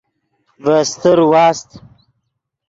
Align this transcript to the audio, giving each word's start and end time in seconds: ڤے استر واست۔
ڤے 0.63 0.73
استر 0.83 1.19
واست۔ 1.31 1.69